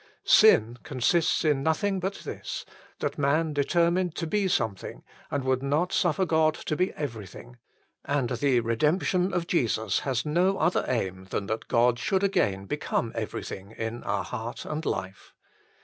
[0.25, 2.65] Sin consists in nothing but this,
[3.01, 7.57] that man determined to be something and would not suffer God to be everything;
[8.03, 12.65] and the redemp tion of Jesus has no other aim than that God should again
[12.65, 15.35] become everything in our heart and life.